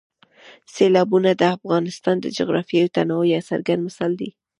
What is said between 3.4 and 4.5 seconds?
څرګند مثال دی.